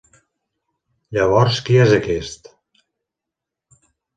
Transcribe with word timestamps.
Llavors 1.17 1.61
qui 1.67 1.79
és 1.83 1.93
aquest? 1.99 2.51